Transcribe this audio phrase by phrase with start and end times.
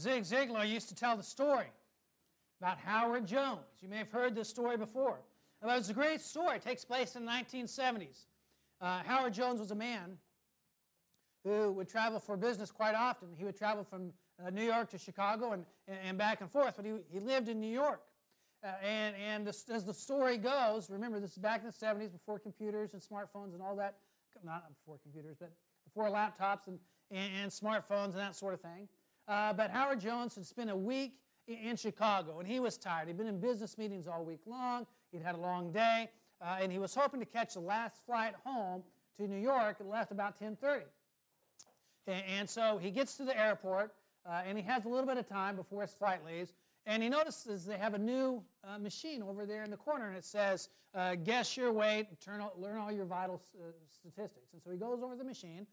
[0.00, 1.66] Zig Ziglar used to tell the story
[2.60, 3.60] about Howard Jones.
[3.80, 5.20] You may have heard this story before.
[5.60, 6.56] But it's a great story.
[6.56, 8.24] It takes place in the 1970s.
[8.80, 10.16] Uh, Howard Jones was a man
[11.44, 13.28] who would travel for business quite often.
[13.36, 14.12] He would travel from
[14.44, 17.60] uh, New York to Chicago and, and back and forth, but he, he lived in
[17.60, 18.00] New York.
[18.62, 22.12] Uh, and and this, as the story goes, remember this is back in the 70s
[22.12, 23.96] before computers and smartphones and all that,
[24.44, 25.50] not before computers, but
[25.84, 26.78] before laptops and,
[27.10, 28.86] and, and smartphones and that sort of thing.
[29.28, 31.14] Uh, but Howard Jones had spent a week
[31.46, 33.08] in, Chicago and he was tired.
[33.08, 36.70] He'd been in business meetings all week long, he'd had a long day, uh, and
[36.70, 38.82] he was hoping to catch the last flight home
[39.16, 40.84] to New York It left about 1030.
[42.06, 43.92] And, and so he gets to the airport
[44.28, 46.52] uh, and he has a little bit of time before his flight leaves.
[46.86, 50.16] And he notices they have a new uh, machine over there in the corner, and
[50.16, 54.52] it says, uh, guess your weight, turn, learn all your vital uh, statistics.
[54.52, 55.66] And so he goes over the machine,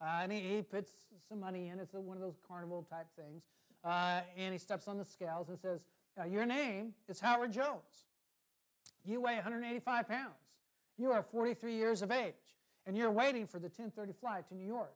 [0.00, 0.92] uh, and he, he, puts
[1.28, 1.78] some money in.
[1.78, 3.42] It's a, one of those carnival type things.
[3.84, 5.80] Uh, and he steps on the scales and says,
[6.28, 8.06] your name is Howard Jones.
[9.04, 10.34] You weigh 185 pounds.
[10.98, 12.34] You are 43 years of age,
[12.86, 14.92] and you're waiting for the 1030 flight to New York.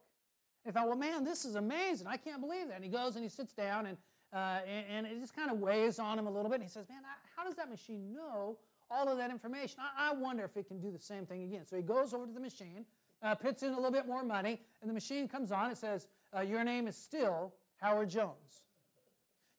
[0.64, 2.06] And I thought, well, man, this is amazing.
[2.06, 2.74] I can't believe that.
[2.74, 3.96] And he goes and he sits down, and,
[4.32, 6.56] uh, and, and, it just kind of weighs on him a little bit.
[6.56, 7.00] And he says, man,
[7.34, 8.58] how does that machine know
[8.90, 9.78] all of that information?
[9.80, 11.64] I, I wonder if it can do the same thing again.
[11.64, 12.84] So he goes over to the machine,
[13.22, 15.70] uh, puts in a little bit more money, and the machine comes on.
[15.70, 18.64] It says, uh, your name is still Howard Jones.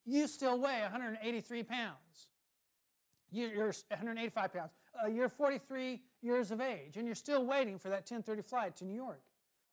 [0.05, 2.27] You still weigh 183 pounds.
[3.31, 4.71] You're 185 pounds.
[5.03, 8.85] Uh, you're 43 years of age, and you're still waiting for that 10:30 flight to
[8.85, 9.21] New York.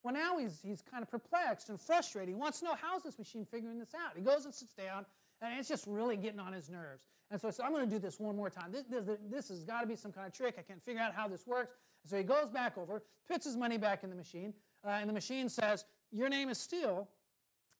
[0.02, 2.28] Well, now he's, he's kind of perplexed and frustrated.
[2.28, 4.16] He wants to know how's this machine figuring this out.
[4.16, 5.06] He goes and sits down,
[5.42, 7.04] and it's just really getting on his nerves.
[7.30, 8.70] And so he said, I'm going to do this one more time.
[8.70, 10.54] This, this, this has got to be some kind of trick.
[10.58, 11.74] I can't figure out how this works.
[12.04, 14.54] And so he goes back over, puts his money back in the machine,
[14.86, 17.08] uh, and the machine says, Your name is still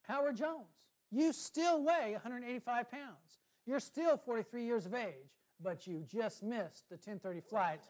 [0.02, 0.66] Howard Jones.
[1.10, 3.38] You still weigh 185 pounds.
[3.66, 7.80] You're still 43 years of age, but you just missed the 1030 flight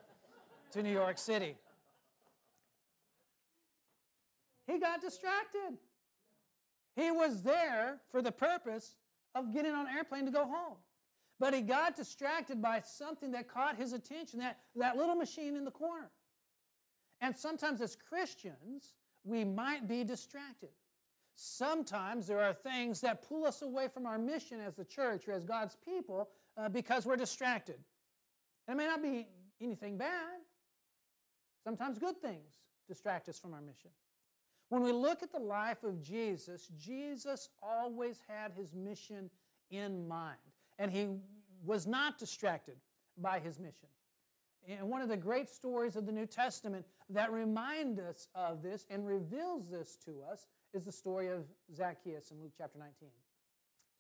[0.73, 1.55] to New York City.
[4.67, 5.79] He got distracted.
[6.97, 8.97] He was there for the purpose
[9.35, 10.77] of getting on an airplane to go home.
[11.41, 15.65] But he got distracted by something that caught his attention, that, that little machine in
[15.65, 16.11] the corner.
[17.21, 18.95] And sometimes as Christians,
[19.25, 20.71] we might be distracted.
[21.35, 25.33] Sometimes there are things that pull us away from our mission as the church or
[25.33, 27.79] as God's people uh, because we're distracted.
[28.69, 29.27] And it may not be
[29.61, 30.41] anything bad.
[31.65, 33.91] Sometimes good things distract us from our mission.
[34.73, 39.29] When we look at the life of Jesus, Jesus always had his mission
[39.71, 40.39] in mind,
[40.79, 41.09] and he
[41.63, 42.77] was not distracted
[43.19, 43.91] by his mission.
[44.67, 48.87] And one of the great stories of the New Testament that remind us of this
[48.89, 51.45] and reveals this to us is the story of
[51.77, 53.11] Zacchaeus in Luke chapter 19.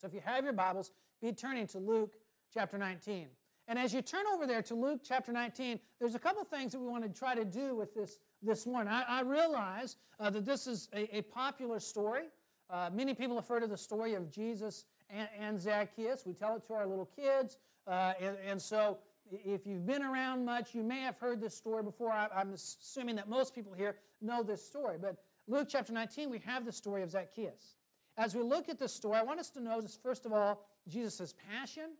[0.00, 0.90] So if you have your Bibles,
[1.20, 2.14] be turning to Luke
[2.50, 3.28] chapter 19.
[3.68, 6.80] And as you turn over there to Luke chapter 19, there's a couple things that
[6.80, 8.92] we want to try to do with this this morning.
[8.92, 12.24] I, I realize uh, that this is a, a popular story.
[12.68, 16.24] Uh, many people have heard of the story of Jesus and, and Zacchaeus.
[16.26, 17.58] We tell it to our little kids.
[17.86, 18.98] Uh, and, and, so,
[19.30, 22.10] if you've been around much, you may have heard this story before.
[22.12, 24.96] I, I'm assuming that most people here know this story.
[25.00, 25.16] But
[25.48, 27.76] Luke chapter 19, we have the story of Zacchaeus.
[28.16, 31.34] As we look at this story, I want us to notice, first of all, Jesus'
[31.50, 31.90] passion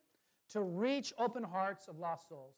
[0.51, 2.57] to reach open hearts of lost souls.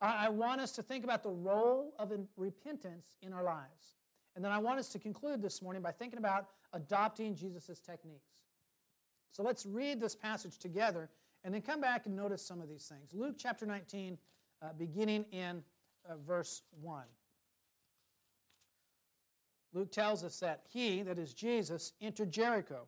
[0.00, 3.96] I want us to think about the role of repentance in our lives.
[4.36, 8.30] And then I want us to conclude this morning by thinking about adopting Jesus' techniques.
[9.32, 11.10] So let's read this passage together
[11.42, 13.12] and then come back and notice some of these things.
[13.12, 14.16] Luke chapter 19,
[14.62, 15.64] uh, beginning in
[16.08, 17.02] uh, verse 1.
[19.72, 22.86] Luke tells us that he, that is Jesus, entered Jericho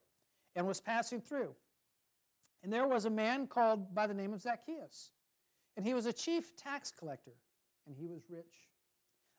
[0.55, 1.55] and was passing through.
[2.63, 5.11] And there was a man called by the name of Zacchaeus
[5.81, 7.39] and he was a chief tax collector,
[7.87, 8.69] and he was rich.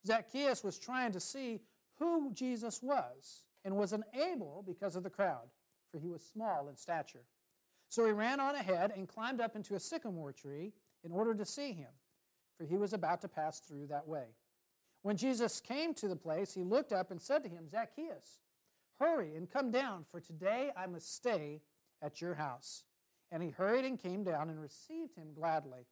[0.07, 1.59] Zacchaeus was trying to see
[2.00, 5.52] who Jesus was and was unable because of the crowd,
[5.91, 7.28] for he was small in stature.
[7.90, 10.73] So he ran on ahead and climbed up into a sycamore tree
[11.03, 11.91] in order to see him,
[12.58, 14.26] for he was about to pass through that way.
[15.03, 18.40] When Jesus came to the place, he looked up and said to him, Zacchaeus,
[18.97, 21.61] hurry and come down, for today I must stay
[22.02, 22.85] at your house.
[23.32, 25.85] And he hurried and came down and received him gladly.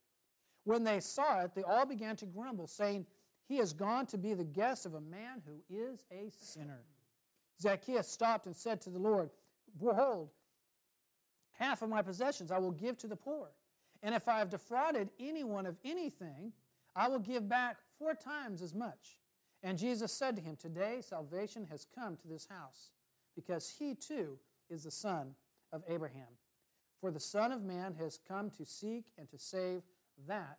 [0.64, 3.06] When they saw it, they all began to grumble, saying,
[3.48, 6.84] He has gone to be the guest of a man who is a sinner.
[7.62, 9.30] Zacchaeus stopped and said to the Lord,
[9.80, 10.30] Behold,
[11.54, 13.50] half of my possessions I will give to the poor.
[14.02, 16.54] And if I have defrauded anyone of anything,
[16.96, 19.20] I will give back four times as much.
[19.62, 22.92] And Jesus said to him, Today salvation has come to this house,
[23.36, 24.38] because he too
[24.70, 25.36] is the son
[25.74, 26.28] of Abraham.
[27.02, 29.84] For the Son of Man has come to seek and to save
[30.28, 30.58] that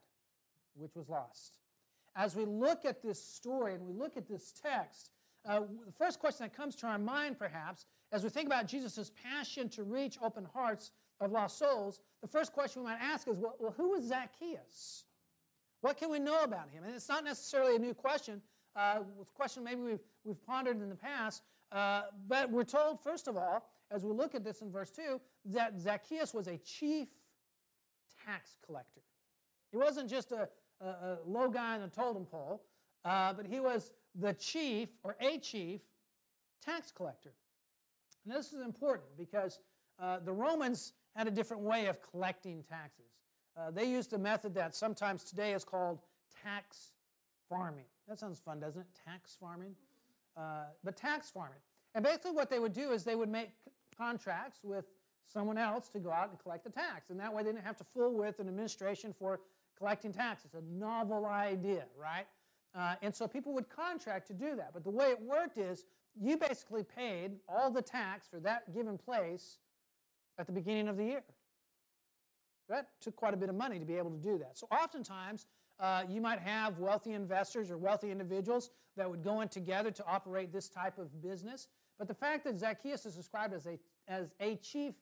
[0.75, 1.59] which was lost.
[2.17, 5.11] As we look at this story and we look at this text,
[5.47, 9.11] uh, the first question that comes to our mind, perhaps, as we think about Jesus'
[9.23, 10.91] passion to reach open hearts
[11.21, 15.05] of lost souls, the first question we might ask is well, well, who was Zacchaeus?
[15.81, 16.85] What can we know about him?
[16.85, 18.43] And it's not necessarily a new question.
[18.77, 21.43] Uh, a question maybe we've, we've pondered in the past.
[21.73, 25.21] Uh, but we're told, first of all, as we look at this in verse 2,
[25.47, 27.09] that Zacchaeus was a chief
[28.27, 29.01] tax collector.
[29.71, 30.49] He wasn't just a,
[30.81, 32.63] a, a low guy on a totem pole,
[33.05, 35.81] uh, but he was the chief or a chief
[36.65, 37.33] tax collector.
[38.25, 39.61] And this is important because
[39.99, 43.07] uh, the Romans had a different way of collecting taxes.
[43.57, 45.99] Uh, they used a method that sometimes today is called
[46.43, 46.93] tax
[47.49, 47.85] farming.
[48.09, 48.87] That sounds fun, doesn't it?
[49.05, 49.75] Tax farming.
[50.37, 51.59] Uh, but tax farming.
[51.95, 53.51] And basically, what they would do is they would make
[53.97, 54.85] contracts with
[55.27, 57.11] someone else to go out and collect the tax.
[57.11, 59.41] And that way, they didn't have to fool with an administration for
[59.81, 60.53] collecting taxes.
[60.55, 62.27] A novel idea, right?
[62.75, 64.71] Uh, and so people would contract to do that.
[64.73, 65.87] But the way it worked is
[66.21, 69.59] you basically paid all the tax for that given place
[70.39, 71.23] at the beginning of the year.
[72.69, 74.57] That took quite a bit of money to be able to do that.
[74.57, 75.47] So oftentimes,
[75.81, 80.05] uh, you might have wealthy investors or wealthy individuals that would go in together to
[80.07, 81.69] operate this type of business.
[81.99, 84.95] But the fact that Zacchaeus is described as a, as a chief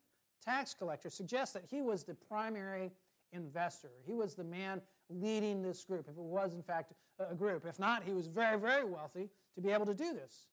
[0.42, 2.92] tax collector suggests that he was the primary
[3.32, 3.90] investor.
[4.06, 4.80] He was the man
[5.10, 7.64] leading this group, if it was, in fact, a group.
[7.66, 10.46] If not, he was very, very wealthy to be able to do this.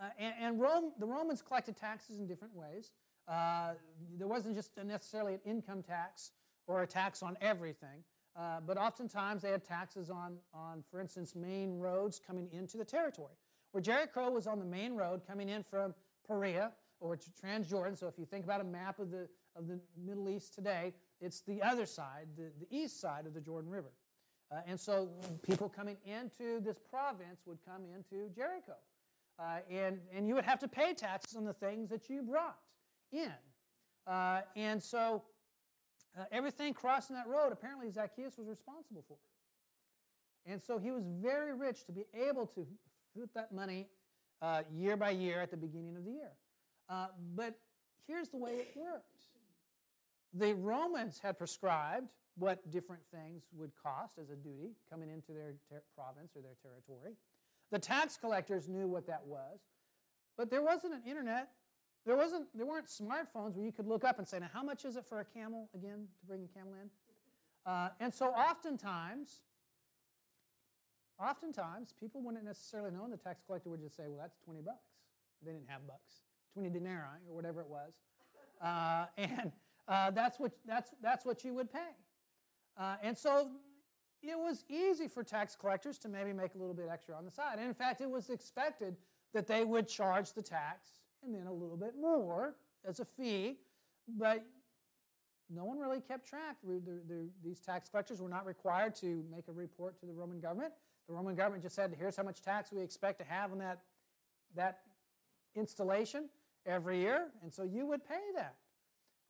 [0.00, 2.92] Uh, and, and Rome, the Romans collected taxes in different ways.
[3.26, 3.72] Uh,
[4.16, 6.32] there wasn't just necessarily an income tax
[6.66, 8.04] or a tax on everything,
[8.36, 12.84] uh, but oftentimes they had taxes on, on, for instance, main roads coming into the
[12.84, 13.34] territory.
[13.72, 15.94] Where Jericho was on the main road coming in from
[16.26, 19.78] Perea or to Transjordan, so if you think about a map of the, of the
[20.02, 23.92] Middle East today, it's the other side, the, the east side of the Jordan River.
[24.50, 25.10] Uh, and so
[25.46, 28.74] people coming into this province would come into Jericho.
[29.38, 32.56] Uh, and, and you would have to pay taxes on the things that you brought
[33.12, 33.32] in.
[34.06, 35.22] Uh, and so
[36.18, 39.18] uh, everything crossing that road, apparently Zacchaeus was responsible for.
[40.46, 42.66] And so he was very rich to be able to
[43.18, 43.86] put that money
[44.40, 46.32] uh, year by year at the beginning of the year.
[46.88, 47.54] Uh, but
[48.06, 49.04] here's the way it worked
[50.34, 55.54] the Romans had prescribed what different things would cost as a duty coming into their
[55.68, 57.14] ter- province or their territory.
[57.70, 59.58] The tax collectors knew what that was,
[60.36, 61.50] but there wasn't an internet
[62.08, 64.86] there, wasn't, there weren't smartphones where you could look up and say, now, how much
[64.86, 66.88] is it for a camel, again, to bring a camel in?
[67.70, 69.42] Uh, and so oftentimes,
[71.20, 74.62] oftentimes, people wouldn't necessarily know, and the tax collector would just say, well, that's 20
[74.62, 74.88] bucks.
[75.44, 76.22] They didn't have bucks,
[76.54, 77.92] 20 denarii, or whatever it was.
[78.62, 79.52] Uh, and
[79.88, 81.90] uh, that's, what, that's, that's what you would pay.
[82.78, 83.50] Uh, and so
[84.22, 87.30] it was easy for tax collectors to maybe make a little bit extra on the
[87.30, 87.58] side.
[87.58, 88.96] And in fact, it was expected
[89.32, 90.88] that they would charge the tax
[91.24, 92.54] and then a little bit more
[92.86, 93.58] as a fee,
[94.16, 94.44] but
[95.50, 96.56] no one really kept track.
[96.62, 100.40] The, the, these tax collectors were not required to make a report to the Roman
[100.40, 100.72] government.
[101.08, 103.80] The Roman government just said, here's how much tax we expect to have on that,
[104.54, 104.80] that
[105.56, 106.28] installation
[106.66, 108.56] every year, and so you would pay that.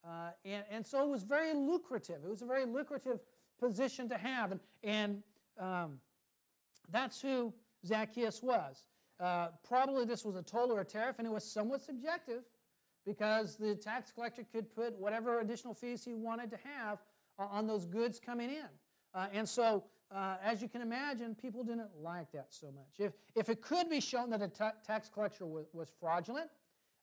[0.07, 2.17] Uh, and, and so it was very lucrative.
[2.23, 3.19] It was a very lucrative
[3.59, 5.23] position to have, and, and
[5.59, 5.99] um,
[6.89, 7.53] that's who
[7.85, 8.83] Zacchaeus was.
[9.19, 12.43] Uh, probably this was a toll or a tariff, and it was somewhat subjective
[13.05, 16.99] because the tax collector could put whatever additional fees he wanted to have
[17.37, 18.69] on those goods coming in.
[19.13, 22.99] Uh, and so, uh, as you can imagine, people didn't like that so much.
[22.99, 26.49] If, if it could be shown that a ta- tax collector was, was fraudulent,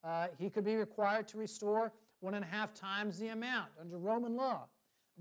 [0.05, 1.93] uh, he could be required to restore
[2.27, 4.65] one and a half times the amount under Roman law.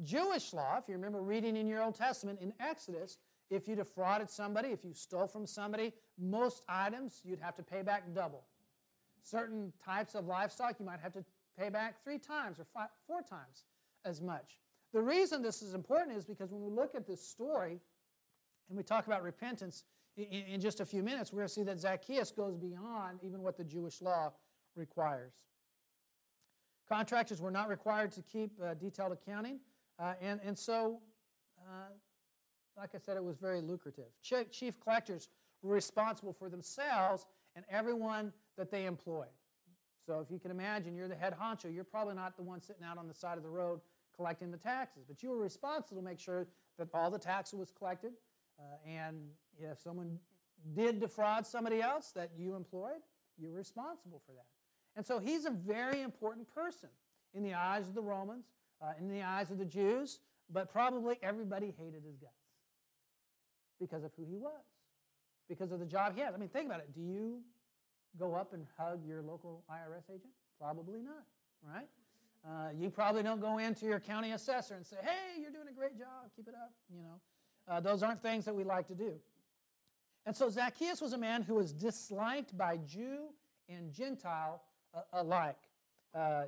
[0.03, 3.19] Jewish law, if you remember reading in your Old Testament in Exodus,
[3.51, 7.83] if you defrauded somebody, if you stole from somebody, most items you'd have to pay
[7.83, 8.43] back double.
[9.21, 11.23] Certain types of livestock you might have to
[11.59, 13.65] pay back three times or five, four times
[14.03, 14.57] as much.
[14.91, 17.79] The reason this is important is because when we look at this story
[18.67, 19.83] and we talk about repentance
[20.17, 23.43] in, in just a few minutes, we're going to see that Zacchaeus goes beyond even
[23.43, 24.31] what the Jewish law
[24.75, 25.33] requires.
[26.87, 29.59] Contractors were not required to keep uh, detailed accounting,
[29.99, 30.99] uh, and, and so
[31.59, 31.89] uh,
[32.77, 34.05] like I said, it was very lucrative.
[34.21, 35.29] Chief collectors
[35.61, 37.25] were responsible for themselves
[37.55, 39.27] and everyone that they employed.
[40.05, 42.83] So if you can imagine, you're the head honcho, you're probably not the one sitting
[42.83, 43.79] out on the side of the road
[44.15, 47.71] collecting the taxes, but you were responsible to make sure that all the tax was
[47.71, 48.13] collected.
[48.57, 49.17] Uh, and
[49.59, 50.17] if someone
[50.73, 53.01] did defraud somebody else that you employed,
[53.37, 54.45] you were responsible for that.
[54.95, 56.89] And so he's a very important person
[57.33, 58.45] in the eyes of the Romans,
[58.81, 62.33] uh, in the eyes of the Jews, but probably everybody hated his guts
[63.79, 64.63] because of who he was,
[65.49, 66.33] because of the job he had.
[66.33, 66.93] I mean, think about it.
[66.93, 67.41] Do you
[68.17, 70.31] go up and hug your local IRS agent?
[70.59, 71.25] Probably not,
[71.67, 71.87] right?
[72.47, 75.73] Uh, you probably don't go into your county assessor and say, hey, you're doing a
[75.73, 76.71] great job, keep it up.
[76.93, 77.19] You know,
[77.67, 79.13] uh, those aren't things that we like to do.
[80.25, 83.29] And so Zacchaeus was a man who was disliked by Jew
[83.67, 84.61] and Gentile
[85.13, 85.57] alike.
[86.13, 86.43] Uh,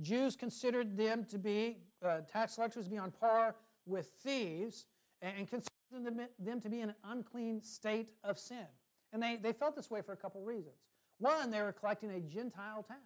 [0.00, 4.86] Jews considered them to be, uh, tax collectors to be on par with thieves
[5.20, 8.66] and, and considered them, to be in an unclean state of sin.
[9.12, 10.76] And they, they felt this way for a couple reasons.
[11.18, 13.00] One, they were collecting a Gentile tax,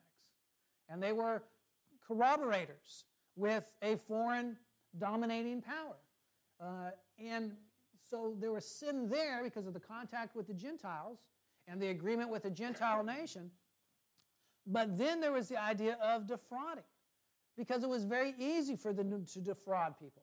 [0.89, 1.43] and they were
[2.07, 3.05] corroborators
[3.35, 4.57] with a foreign
[4.99, 5.97] dominating power.
[6.61, 7.53] Uh, and
[8.09, 11.19] so there was sin there because of the contact with the Gentiles
[11.67, 13.51] and the agreement with the Gentile nation.
[14.67, 16.85] But then there was the idea of defrauding
[17.57, 20.23] because it was very easy for them to defraud people,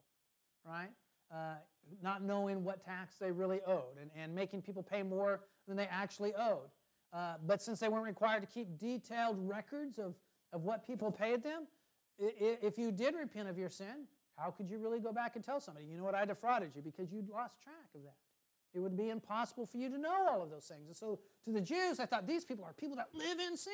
[0.65, 0.89] right?
[1.31, 1.55] Uh,
[2.01, 5.87] not knowing what tax they really owed and, and making people pay more than they
[5.87, 6.69] actually owed.
[7.11, 10.15] Uh, but since they weren't required to keep detailed records of,
[10.51, 11.67] of what people paid them,
[12.19, 14.07] if you did repent of your sin,
[14.37, 16.81] how could you really go back and tell somebody, you know what, I defrauded you
[16.81, 18.15] because you lost track of that?
[18.73, 20.87] It would be impossible for you to know all of those things.
[20.87, 23.71] And so to the Jews, I thought these people are people that live in sin,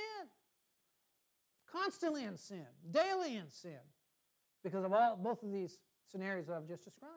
[1.71, 3.79] constantly in sin, daily in sin,
[4.63, 7.13] because of all both of these scenarios that I've just described.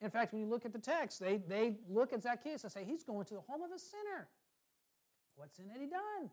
[0.00, 2.84] In fact, when you look at the text, they, they look at Zacchaeus and say,
[2.84, 4.28] He's going to the home of a sinner.
[5.36, 6.30] What sin had he done?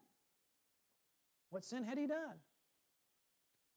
[1.50, 2.39] What sin had he done?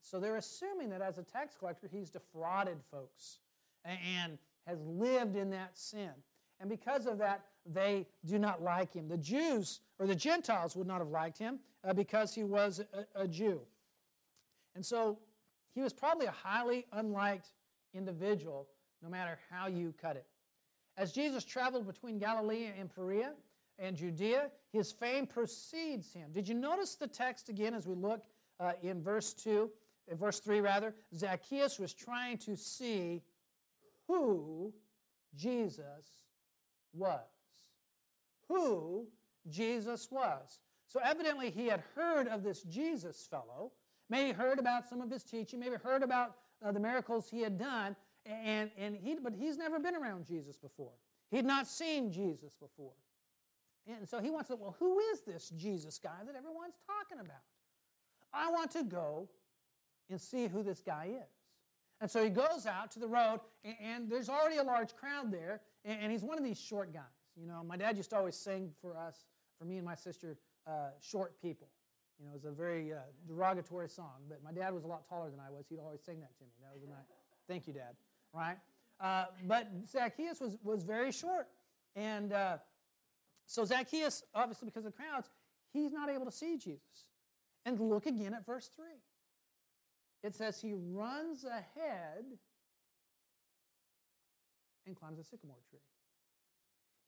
[0.00, 3.38] So they're assuming that as a tax collector, he's defrauded folks
[3.84, 6.10] and has lived in that sin.
[6.64, 9.06] And because of that, they do not like him.
[9.06, 13.24] The Jews or the Gentiles would not have liked him uh, because he was a,
[13.24, 13.60] a Jew.
[14.74, 15.18] And so
[15.74, 17.48] he was probably a highly unliked
[17.92, 18.66] individual,
[19.02, 20.24] no matter how you cut it.
[20.96, 23.32] As Jesus traveled between Galilee and Perea
[23.78, 26.30] and Judea, his fame precedes him.
[26.32, 28.24] Did you notice the text again as we look
[28.58, 29.70] uh, in verse 2?
[30.08, 33.22] in verse 3 rather, Zacchaeus was trying to see
[34.06, 34.72] who
[35.34, 36.23] Jesus
[36.94, 37.20] was.
[38.48, 39.06] Who
[39.48, 40.60] Jesus was.
[40.86, 43.72] So evidently he had heard of this Jesus fellow,
[44.08, 47.58] maybe heard about some of his teaching, maybe heard about uh, the miracles he had
[47.58, 47.96] done,
[48.26, 50.92] and, and he, but he's never been around Jesus before.
[51.30, 52.92] He'd not seen Jesus before.
[53.86, 57.42] And so he wants to, well, who is this Jesus guy that everyone's talking about?
[58.32, 59.28] I want to go
[60.08, 61.30] and see who this guy is.
[62.00, 65.32] And so he goes out to the road, and, and there's already a large crowd
[65.32, 67.02] there, and, and, he's one of these short guys.
[67.36, 69.24] You know, my dad used to always sing for us,
[69.58, 71.68] for me and my sister, uh, Short People.
[72.18, 75.08] You know, it was a very uh, derogatory song, but my dad was a lot
[75.08, 75.66] taller than I was.
[75.68, 76.50] He'd always sing that to me.
[76.62, 77.06] That was nice,
[77.48, 77.96] thank you, Dad.
[78.32, 78.56] Right?
[79.00, 81.48] Uh, but Zacchaeus was, was very short.
[81.96, 82.58] And uh,
[83.46, 85.28] so Zacchaeus, obviously because of the crowds,
[85.72, 87.08] he's not able to see Jesus.
[87.66, 88.84] And look again at verse 3
[90.24, 92.24] it says he runs ahead
[94.86, 95.80] and climbs a sycamore tree.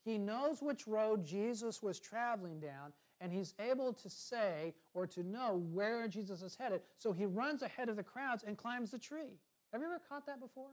[0.04, 5.23] He knows which road Jesus was traveling down, and he's able to say or to
[5.23, 6.83] know where Jesus is headed.
[6.99, 9.40] So he runs ahead of the crowds and climbs the tree.
[9.73, 10.71] Have you ever caught that before?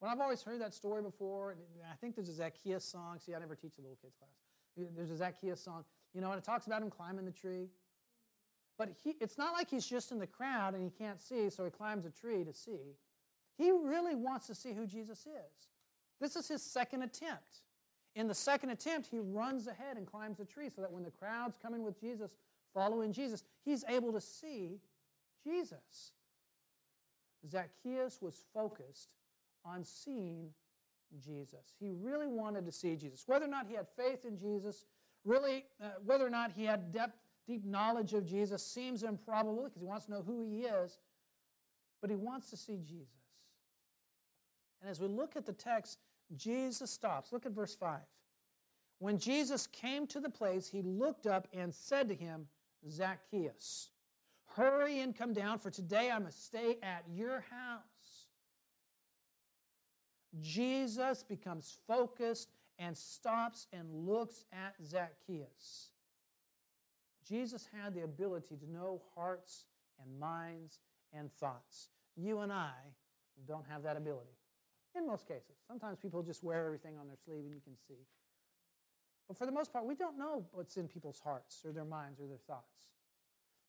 [0.00, 1.52] Well, I've always heard that story before.
[1.52, 3.18] and I think there's a Zacchaeus song.
[3.20, 4.88] See, I never teach the little kids class.
[4.96, 7.68] There's a Zacchaeus song, you know, and it talks about him climbing the tree.
[8.76, 11.64] But he, it's not like he's just in the crowd and he can't see, so
[11.64, 12.96] he climbs a tree to see.
[13.56, 15.68] He really wants to see who Jesus is.
[16.20, 17.62] This is his second attempt.
[18.14, 21.10] In the second attempt, he runs ahead and climbs the tree so that when the
[21.10, 22.30] crowd's coming with Jesus,
[22.72, 24.80] following Jesus, he's able to see
[25.42, 26.12] Jesus.
[27.48, 29.10] Zacchaeus was focused
[29.64, 30.50] on seeing
[31.22, 31.74] Jesus.
[31.80, 33.24] He really wanted to see Jesus.
[33.26, 34.86] Whether or not he had faith in Jesus,
[35.24, 39.80] really, uh, whether or not he had depth deep knowledge of Jesus seems improbable because
[39.80, 40.98] he wants to know who he is,
[42.00, 43.23] but he wants to see Jesus.
[44.84, 45.98] And as we look at the text,
[46.36, 47.32] Jesus stops.
[47.32, 48.00] Look at verse 5.
[48.98, 52.46] When Jesus came to the place, he looked up and said to him,
[52.90, 53.88] Zacchaeus,
[54.44, 58.26] hurry and come down, for today I must stay at your house.
[60.42, 65.92] Jesus becomes focused and stops and looks at Zacchaeus.
[67.26, 69.64] Jesus had the ability to know hearts
[69.98, 70.80] and minds
[71.14, 71.88] and thoughts.
[72.16, 72.74] You and I
[73.46, 74.34] don't have that ability
[74.96, 75.56] in most cases.
[75.66, 78.06] Sometimes people just wear everything on their sleeve and you can see.
[79.28, 82.20] But for the most part, we don't know what's in people's hearts or their minds
[82.20, 82.88] or their thoughts.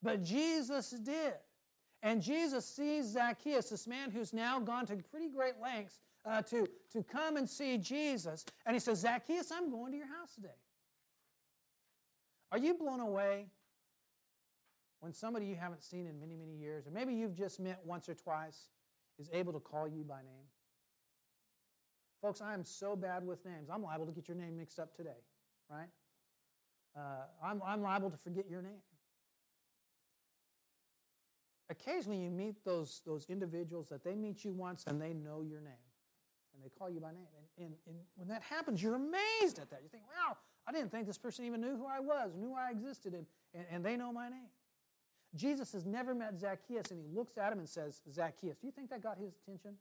[0.03, 1.33] But Jesus did.
[2.03, 6.67] And Jesus sees Zacchaeus, this man who's now gone to pretty great lengths uh, to,
[6.91, 8.45] to come and see Jesus.
[8.65, 10.49] And he says, Zacchaeus, I'm going to your house today.
[12.51, 13.47] Are you blown away
[14.99, 18.07] when somebody you haven't seen in many, many years, or maybe you've just met once
[18.07, 18.69] or twice,
[19.17, 20.45] is able to call you by name?
[22.25, 23.69] Folks, I am so bad with names.
[23.71, 25.21] I'm liable to get your name mixed up today,
[25.69, 25.89] right?
[26.97, 28.81] Uh, I'm, I'm liable to forget your name.
[31.69, 35.61] Occasionally, you meet those, those individuals that they meet you once and they know your
[35.61, 35.85] name
[36.55, 37.27] and they call you by name.
[37.59, 39.81] And, and, and when that happens, you're amazed at that.
[39.83, 40.35] You think, wow,
[40.67, 43.65] I didn't think this person even knew who I was, knew I existed, and, and,
[43.69, 44.49] and they know my name.
[45.35, 48.73] Jesus has never met Zacchaeus, and he looks at him and says, Zacchaeus, do you
[48.73, 49.75] think that got his attention?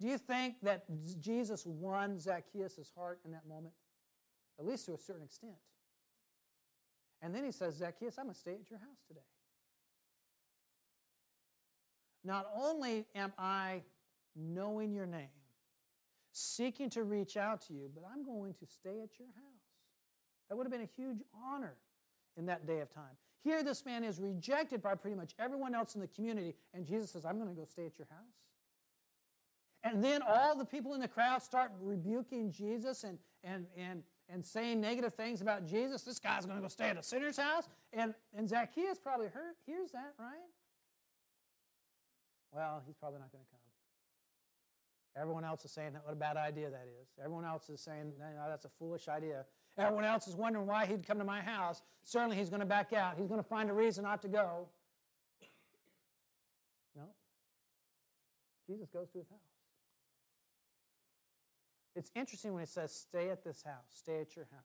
[0.00, 0.84] Do you think that
[1.20, 3.74] Jesus won Zacchaeus' heart in that moment?
[4.58, 5.54] At least to a certain extent.
[7.22, 9.20] And then he says, Zacchaeus, I'm going to stay at your house today.
[12.24, 13.82] Not only am I
[14.34, 15.28] knowing your name,
[16.32, 19.64] seeking to reach out to you, but I'm going to stay at your house.
[20.48, 21.76] That would have been a huge honor
[22.36, 23.16] in that day of time.
[23.42, 27.12] Here, this man is rejected by pretty much everyone else in the community, and Jesus
[27.12, 28.34] says, I'm going to go stay at your house.
[29.84, 34.44] And then all the people in the crowd start rebuking Jesus and, and, and, and
[34.44, 36.02] saying negative things about Jesus.
[36.02, 37.68] This guy's going to go stay at a sinner's house.
[37.92, 40.48] And, and Zacchaeus probably heard, hears that, right?
[42.50, 43.60] Well, he's probably not going to come.
[45.16, 47.08] Everyone else is saying, what a bad idea that is.
[47.22, 49.44] Everyone else is saying, no, that's a foolish idea.
[49.76, 51.82] Everyone else is wondering why he'd come to my house.
[52.02, 53.16] Certainly he's going to back out.
[53.18, 54.66] He's going to find a reason not to go.
[56.96, 57.04] No.
[58.66, 59.53] Jesus goes to his house.
[61.94, 64.64] It's interesting when it says, stay at this house, stay at your house.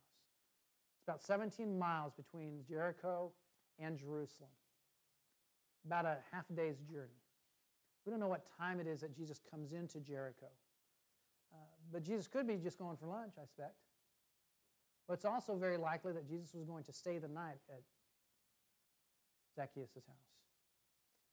[0.97, 3.31] It's about 17 miles between Jericho
[3.77, 4.49] and Jerusalem,
[5.85, 7.21] about a half a day's journey.
[8.05, 10.47] We don't know what time it is that Jesus comes into Jericho.
[11.53, 11.57] Uh,
[11.91, 13.75] but Jesus could be just going for lunch, I expect.
[15.07, 17.81] But it's also very likely that Jesus was going to stay the night at
[19.55, 20.29] Zacchaeus' house.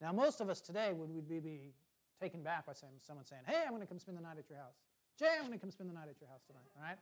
[0.01, 1.73] Now, most of us today would, would be, be
[2.21, 4.59] taken back by someone saying, Hey, I'm going to come spend the night at your
[4.59, 4.77] house.
[5.19, 6.99] Jay, I'm going to come spend the night at your house tonight, right?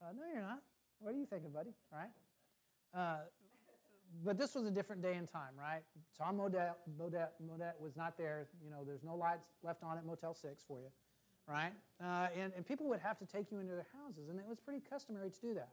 [0.00, 0.62] Uh, no, you're not.
[1.00, 1.70] What are you thinking, buddy?
[1.92, 2.10] Right?
[2.94, 3.26] Uh,
[4.24, 5.82] but this was a different day and time, right?
[6.16, 8.46] Tom Bodett, Bodett, Bodett was not there.
[8.64, 10.88] You know, there's no lights left on at Motel 6 for you,
[11.48, 11.72] right?
[12.00, 14.60] Uh, and, and people would have to take you into their houses, and it was
[14.60, 15.70] pretty customary to do that.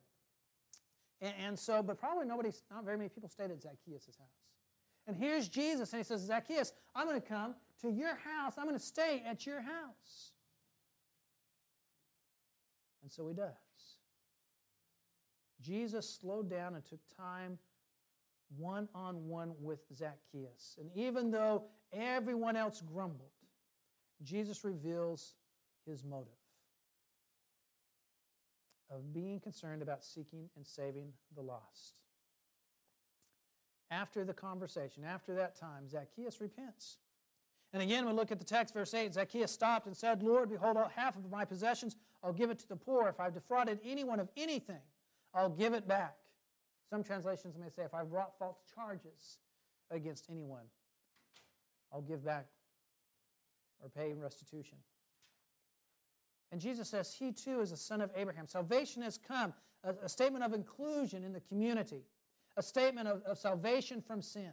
[1.22, 4.40] And, and so, but probably nobody, not very many people stayed at Zacchaeus' house.
[5.06, 8.54] And here's Jesus, and he says, Zacchaeus, I'm going to come to your house.
[8.58, 10.32] I'm going to stay at your house.
[13.02, 13.54] And so he does.
[15.62, 17.58] Jesus slowed down and took time
[18.58, 20.78] one on one with Zacchaeus.
[20.80, 23.30] And even though everyone else grumbled,
[24.24, 25.36] Jesus reveals
[25.86, 26.34] his motive
[28.92, 31.94] of being concerned about seeking and saving the lost.
[33.92, 36.98] After the conversation, after that time, Zacchaeus repents.
[37.72, 40.78] And again, we look at the text, verse 8 Zacchaeus stopped and said, Lord, behold,
[40.96, 43.08] half of my possessions I'll give it to the poor.
[43.08, 44.82] If I've defrauded anyone of anything,
[45.34, 46.16] I'll give it back.
[46.90, 49.38] Some translations may say, if I've brought false charges
[49.92, 50.64] against anyone,
[51.94, 52.48] I'll give back
[53.82, 54.78] or pay restitution.
[56.52, 58.48] And Jesus says, He too is a son of Abraham.
[58.48, 59.54] Salvation has come,
[59.84, 62.04] a, a statement of inclusion in the community,
[62.58, 64.52] a statement of, of salvation from sin.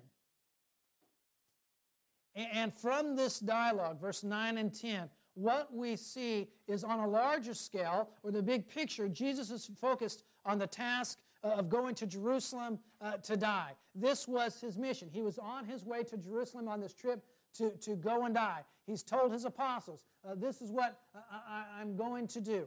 [2.35, 7.55] And from this dialogue, verse 9 and 10, what we see is on a larger
[7.55, 12.79] scale, or the big picture, Jesus is focused on the task of going to Jerusalem
[13.01, 13.72] uh, to die.
[13.94, 15.09] This was his mission.
[15.12, 17.22] He was on his way to Jerusalem on this trip
[17.59, 18.64] to, to go and die.
[18.87, 22.66] He's told his apostles, uh, This is what I, I'm going to do.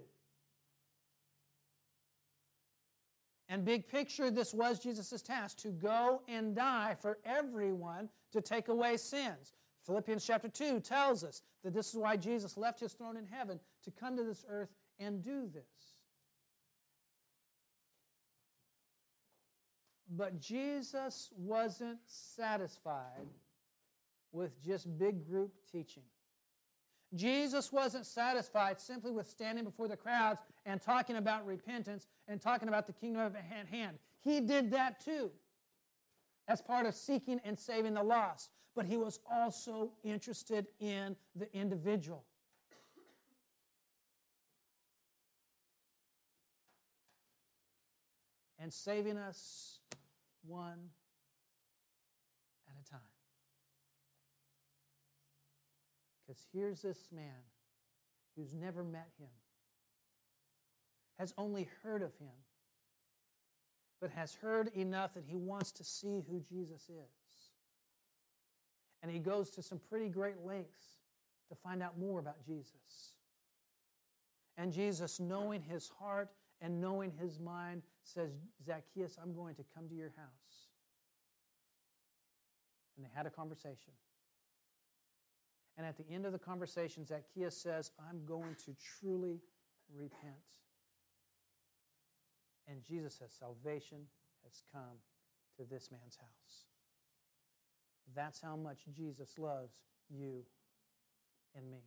[3.49, 8.67] And big picture, this was Jesus' task to go and die for everyone to take
[8.67, 9.53] away sins.
[9.85, 13.59] Philippians chapter 2 tells us that this is why Jesus left his throne in heaven
[13.83, 15.63] to come to this earth and do this.
[20.09, 23.27] But Jesus wasn't satisfied
[24.31, 26.03] with just big group teaching.
[27.15, 32.67] Jesus wasn't satisfied simply with standing before the crowds and talking about repentance and talking
[32.67, 33.97] about the kingdom of hand.
[34.21, 35.31] He did that too
[36.49, 41.47] as part of seeking and saving the lost, but he was also interested in the
[41.55, 42.25] individual.
[48.57, 49.79] And saving us
[50.45, 50.89] one
[52.67, 52.99] at a time.
[56.25, 57.43] Because here's this man
[58.35, 59.29] who's never met him,
[61.19, 62.33] has only heard of him,
[64.01, 67.51] but has heard enough that he wants to see who Jesus is.
[69.01, 70.99] And he goes to some pretty great lengths
[71.49, 73.13] to find out more about Jesus.
[74.57, 76.29] And Jesus, knowing his heart
[76.61, 78.31] and knowing his mind, says,
[78.65, 80.67] Zacchaeus, I'm going to come to your house.
[82.97, 83.93] And they had a conversation.
[85.77, 89.39] And at the end of the conversation, Zacchaeus says, I'm going to truly
[89.97, 90.35] repent.
[92.69, 93.99] And Jesus says, Salvation
[94.43, 94.99] has come
[95.57, 96.65] to this man's house.
[98.15, 99.73] That's how much Jesus loves
[100.09, 100.43] you
[101.55, 101.83] and me.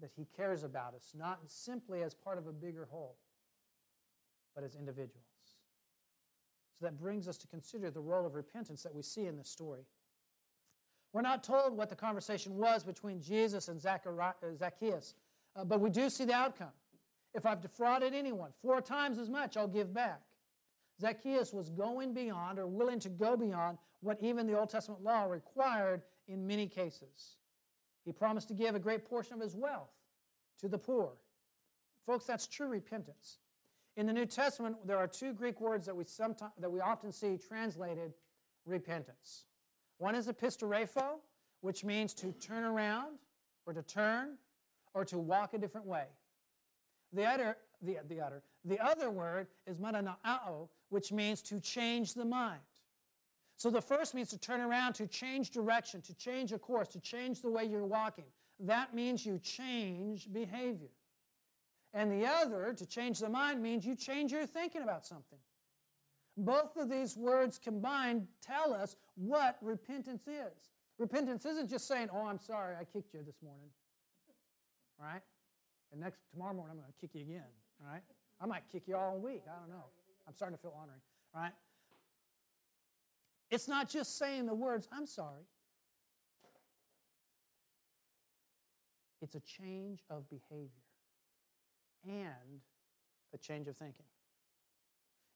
[0.00, 3.16] That he cares about us, not simply as part of a bigger whole,
[4.54, 5.24] but as individuals.
[6.78, 9.50] So that brings us to consider the role of repentance that we see in this
[9.50, 9.82] story.
[11.12, 15.14] We're not told what the conversation was between Jesus and uh, Zacchaeus,
[15.56, 16.70] uh, but we do see the outcome.
[17.34, 20.20] If I've defrauded anyone, four times as much I'll give back.
[21.00, 25.24] Zacchaeus was going beyond or willing to go beyond what even the Old Testament law
[25.24, 27.36] required in many cases.
[28.04, 29.90] He promised to give a great portion of his wealth
[30.60, 31.12] to the poor.
[32.06, 33.38] Folks, that's true repentance.
[33.96, 37.12] In the New Testament, there are two Greek words that we, sometimes, that we often
[37.12, 38.14] see translated
[38.64, 39.44] repentance.
[39.98, 41.18] One is epistorepho,
[41.60, 43.18] which means to turn around
[43.66, 44.38] or to turn
[44.94, 46.06] or to walk a different way.
[47.12, 52.24] The other, the, the other, the other word is metanoeo, which means to change the
[52.24, 52.60] mind.
[53.56, 57.00] So the first means to turn around, to change direction, to change a course, to
[57.00, 58.24] change the way you're walking.
[58.60, 60.90] That means you change behavior.
[61.92, 65.38] And the other, to change the mind, means you change your thinking about something.
[66.36, 70.70] Both of these words combined tell us what repentance is.
[70.98, 73.70] Repentance isn't just saying, "Oh, I'm sorry, I kicked you this morning."
[74.98, 75.22] Right?
[75.92, 77.50] And next tomorrow morning I'm going to kick you again,
[77.82, 78.02] All right?
[78.40, 79.42] I might kick you all week.
[79.46, 79.84] I don't know.
[80.26, 81.00] I'm starting to feel honoring,
[81.34, 81.52] All right?
[83.50, 85.42] It's not just saying the words, I'm sorry.
[89.20, 90.70] It's a change of behavior
[92.04, 92.60] and
[93.34, 94.06] a change of thinking.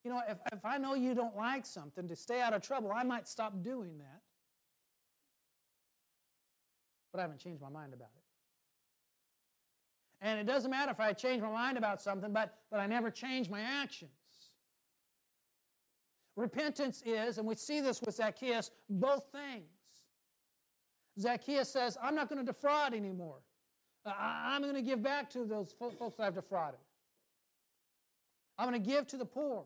[0.04, 2.92] You know, if, if I know you don't like something, to stay out of trouble,
[2.92, 4.20] I might stop doing that.
[7.12, 8.23] But I haven't changed my mind about it.
[10.24, 13.10] And it doesn't matter if I change my mind about something, but, but I never
[13.10, 14.10] change my actions.
[16.34, 19.68] Repentance is, and we see this with Zacchaeus, both things.
[21.20, 23.36] Zacchaeus says, I'm not going to defraud anymore.
[24.06, 26.80] I'm going to give back to those folks I've defrauded.
[28.58, 29.64] I'm going to give to the poor.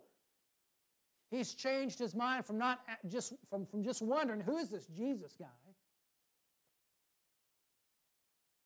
[1.30, 5.34] He's changed his mind from not just from, from just wondering who is this Jesus
[5.38, 5.46] guy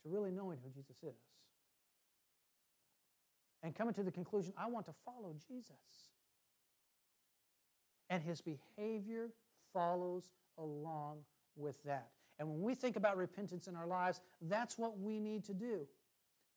[0.05, 1.17] to really knowing who Jesus is.
[3.63, 6.11] And coming to the conclusion, I want to follow Jesus.
[8.11, 9.31] And his behavior
[9.73, 11.19] follows along
[11.57, 12.09] with that.
[12.39, 15.87] And when we think about repentance in our lives, that's what we need to do.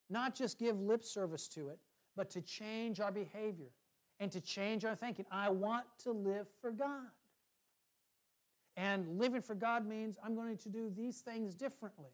[0.10, 1.80] Not just give lip service to it,
[2.16, 3.70] but to change our behavior
[4.20, 5.26] and to change our thinking.
[5.32, 7.08] I want to live for God.
[8.78, 12.12] And living for God means I'm going to do these things differently.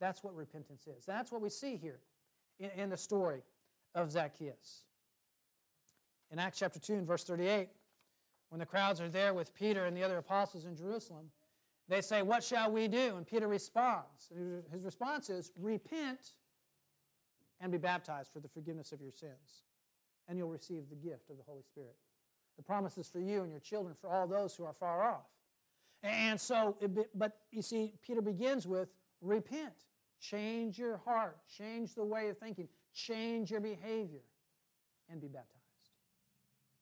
[0.00, 1.04] That's what repentance is.
[1.06, 2.00] That's what we see here
[2.58, 3.42] in, in the story
[3.94, 4.84] of Zacchaeus.
[6.30, 7.68] In Acts chapter 2 and verse 38,
[8.48, 11.26] when the crowds are there with Peter and the other apostles in Jerusalem,
[11.88, 13.16] they say, What shall we do?
[13.16, 14.30] And Peter responds.
[14.70, 16.32] His response is, Repent
[17.60, 19.64] and be baptized for the forgiveness of your sins,
[20.28, 21.96] and you'll receive the gift of the Holy Spirit.
[22.56, 25.28] The promise is for you and your children, for all those who are far off.
[26.02, 26.76] And so,
[27.14, 28.88] but you see, Peter begins with
[29.20, 29.74] repent.
[30.22, 34.22] Change your heart, change the way of thinking, change your behavior,
[35.10, 35.58] and be baptized.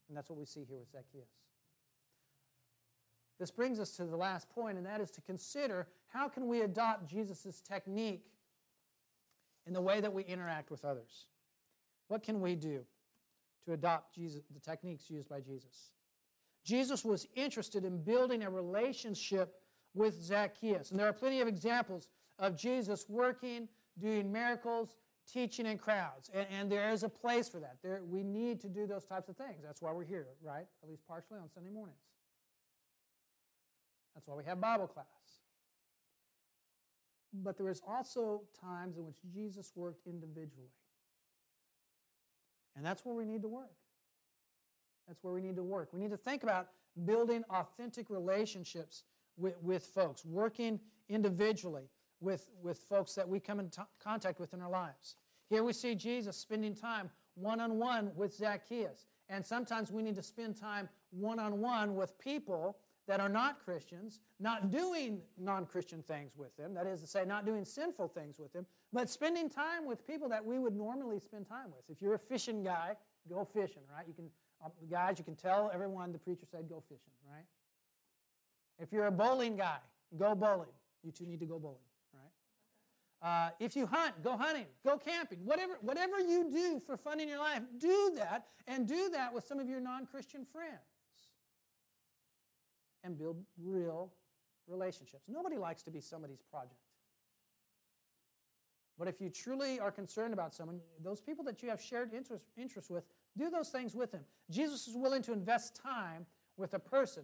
[0.08, 1.30] And that's what we see here with Zacchaeus.
[3.38, 6.60] This brings us to the last point, and that is to consider how can we
[6.60, 8.26] adopt Jesus' technique
[9.66, 11.24] in the way that we interact with others.
[12.08, 12.84] What can we do
[13.64, 15.92] to adopt Jesus, the techniques used by Jesus?
[16.62, 19.54] Jesus was interested in building a relationship
[19.94, 20.90] with Zacchaeus.
[20.90, 22.08] And there are plenty of examples
[22.40, 24.96] of Jesus working, doing miracles,
[25.32, 26.30] teaching in crowds.
[26.34, 27.76] And, and there is a place for that.
[27.82, 29.62] There, we need to do those types of things.
[29.64, 30.66] That's why we're here, right?
[30.82, 31.98] At least partially on Sunday mornings.
[34.14, 35.06] That's why we have Bible class.
[37.32, 40.72] But there is also times in which Jesus worked individually.
[42.76, 43.70] And that's where we need to work.
[45.06, 45.90] That's where we need to work.
[45.92, 46.68] We need to think about
[47.04, 49.04] building authentic relationships
[49.36, 51.84] with, with folks, working individually,
[52.20, 55.16] with, with folks that we come in t- contact with in our lives.
[55.48, 59.06] Here we see Jesus spending time one on one with Zacchaeus.
[59.28, 63.64] And sometimes we need to spend time one on one with people that are not
[63.64, 68.08] Christians, not doing non Christian things with them, that is to say, not doing sinful
[68.08, 71.82] things with them, but spending time with people that we would normally spend time with.
[71.88, 72.94] If you're a fishing guy,
[73.28, 74.06] go fishing, right?
[74.06, 74.26] You can,
[74.64, 77.44] uh, guys, you can tell everyone the preacher said go fishing, right?
[78.78, 79.78] If you're a bowling guy,
[80.16, 80.68] go bowling.
[81.02, 81.89] You two need to go bowling?
[83.22, 85.38] Uh, if you hunt, go hunting, go camping.
[85.44, 89.46] Whatever, whatever you do for fun in your life, do that, and do that with
[89.46, 90.78] some of your non Christian friends.
[93.04, 94.12] And build real
[94.66, 95.24] relationships.
[95.28, 96.80] Nobody likes to be somebody's project.
[98.98, 102.44] But if you truly are concerned about someone, those people that you have shared interest,
[102.56, 103.04] interest with,
[103.36, 104.22] do those things with them.
[104.50, 106.26] Jesus is willing to invest time
[106.58, 107.22] with a person,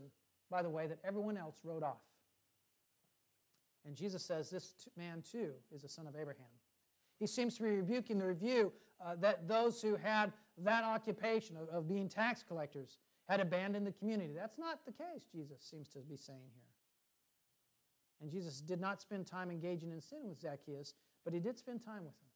[0.50, 2.00] by the way, that everyone else wrote off.
[3.86, 6.46] And Jesus says this man too is a son of Abraham.
[7.18, 8.72] He seems to be rebuking the review
[9.04, 13.92] uh, that those who had that occupation of, of being tax collectors had abandoned the
[13.92, 14.32] community.
[14.34, 16.62] That's not the case, Jesus seems to be saying here.
[18.20, 20.94] And Jesus did not spend time engaging in sin with Zacchaeus,
[21.24, 22.28] but he did spend time with him.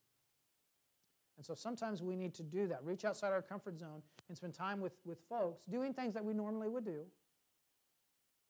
[1.36, 4.52] And so sometimes we need to do that, reach outside our comfort zone and spend
[4.52, 7.04] time with, with folks, doing things that we normally would do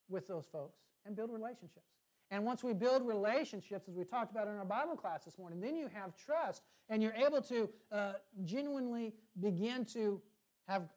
[0.08, 1.99] with those folks, and build relationships.
[2.30, 5.60] And once we build relationships, as we talked about in our Bible class this morning,
[5.60, 8.12] then you have trust and you're able to uh,
[8.44, 10.20] genuinely begin to
[10.68, 10.88] have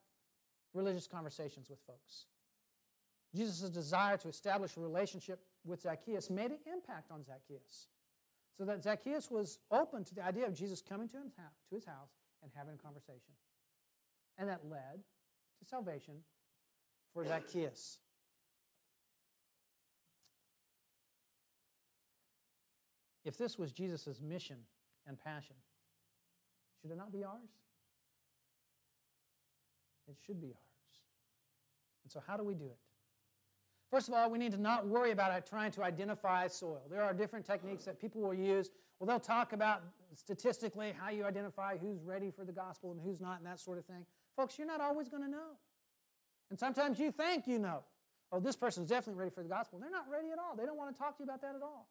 [0.73, 2.25] religious conversations with folks.
[3.35, 7.87] Jesus' desire to establish a relationship with Zacchaeus made an impact on Zacchaeus.
[8.57, 12.11] So that Zacchaeus was open to the idea of Jesus coming to to his house
[12.43, 13.33] and having a conversation.
[14.37, 15.01] And that led
[15.59, 16.15] to salvation
[17.13, 17.97] for Zacchaeus.
[23.23, 24.57] If this was Jesus' mission
[25.07, 25.55] and passion,
[26.81, 27.49] should it not be ours?
[30.07, 30.57] It should be ours.
[32.03, 32.77] And so, how do we do it?
[33.89, 36.81] First of all, we need to not worry about trying to identify soil.
[36.89, 38.71] There are different techniques that people will use.
[38.99, 39.83] Well, they'll talk about
[40.15, 43.77] statistically how you identify who's ready for the gospel and who's not and that sort
[43.77, 44.05] of thing.
[44.35, 45.57] Folks, you're not always going to know.
[46.49, 47.83] And sometimes you think you know.
[48.31, 49.77] Oh, this person's definitely ready for the gospel.
[49.79, 50.55] They're not ready at all.
[50.55, 51.87] They don't want to talk to you about that at all.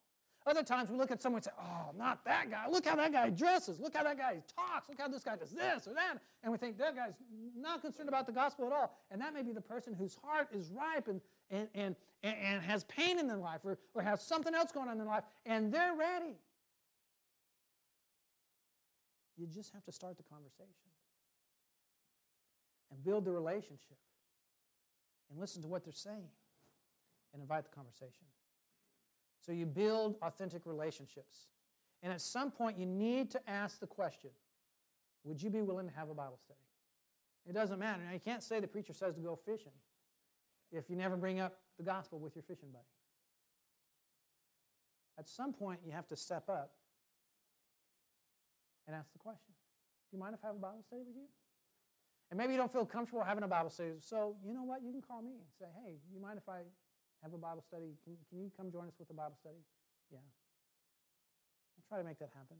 [0.46, 2.64] Other times we look at someone and say, oh, not that guy.
[2.68, 3.78] Look how that guy dresses.
[3.78, 4.88] Look how that guy talks.
[4.88, 6.18] Look how this guy does this or that.
[6.42, 7.14] And we think that guy's
[7.56, 8.98] not concerned about the gospel at all.
[9.10, 12.84] And that may be the person whose heart is ripe and, and, and, and has
[12.84, 15.72] pain in their life or, or has something else going on in their life, and
[15.72, 16.36] they're ready.
[19.36, 20.90] You just have to start the conversation
[22.90, 23.96] and build the relationship
[25.30, 26.28] and listen to what they're saying
[27.32, 28.26] and invite the conversation.
[29.44, 31.48] So you build authentic relationships.
[32.02, 34.30] And at some point, you need to ask the question
[35.24, 36.58] Would you be willing to have a Bible study?
[37.48, 38.02] It doesn't matter.
[38.04, 39.72] Now, you can't say the preacher says to go fishing
[40.70, 42.84] if you never bring up the gospel with your fishing buddy.
[45.18, 46.72] At some point, you have to step up
[48.86, 49.54] and ask the question
[50.10, 51.26] Do you mind if I have a Bible study with you?
[52.30, 53.90] And maybe you don't feel comfortable having a Bible study.
[54.00, 54.82] So, you know what?
[54.82, 56.62] You can call me and say, Hey, do you mind if I
[57.22, 57.94] have a Bible study.
[58.04, 59.62] Can, can you come join us with a Bible study?
[60.10, 60.18] Yeah.
[61.76, 62.56] We'll try to make that happen.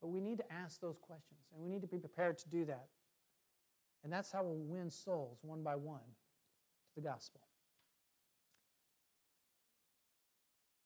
[0.00, 2.64] But we need to ask those questions, and we need to be prepared to do
[2.66, 2.86] that.
[4.04, 7.40] And that's how we'll win souls one by one to the gospel.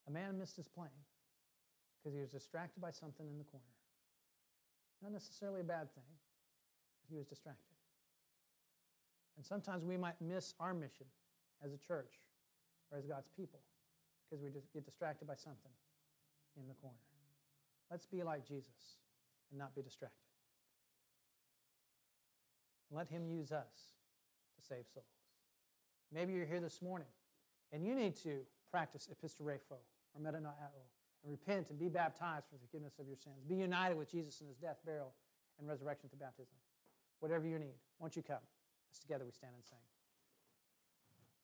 [0.07, 0.89] A man missed his plane
[1.97, 3.63] because he was distracted by something in the corner.
[5.01, 6.03] Not necessarily a bad thing,
[7.01, 7.61] but he was distracted.
[9.37, 11.05] And sometimes we might miss our mission
[11.63, 12.19] as a church
[12.91, 13.59] or as God's people
[14.33, 15.71] because we just get distracted by something
[16.57, 16.97] in the corner.
[17.91, 18.97] Let's be like Jesus
[19.51, 20.17] and not be distracted.
[22.91, 23.95] Let him use us
[24.55, 25.05] to save souls.
[26.11, 27.07] Maybe you're here this morning
[27.71, 29.77] and you need to practice epistorepho
[30.13, 30.83] or metanoeo
[31.23, 33.43] and repent and be baptized for the forgiveness of your sins.
[33.47, 35.13] Be united with Jesus in his death, burial,
[35.59, 36.55] and resurrection through baptism.
[37.19, 38.43] Whatever you need, won't you come?
[38.91, 39.79] As together we stand and sing.